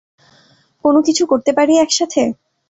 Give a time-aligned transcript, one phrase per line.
[0.85, 2.21] কোনও কিছু করতে পারি একসাথে?